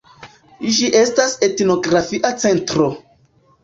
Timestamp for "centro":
2.47-2.93